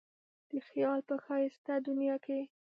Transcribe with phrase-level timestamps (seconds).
[0.49, 2.39] د خیال په ښایسته دنیا کې.